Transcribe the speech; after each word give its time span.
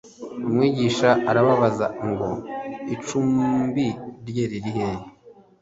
umwigisha 0.47 1.09
arababaza 1.29 1.87
ngo 2.09 2.29
icumbi 2.95 3.87
rye 4.27 4.45
riri 4.51 4.71
hehe 4.77 5.05